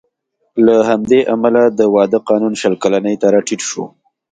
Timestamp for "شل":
2.61-2.73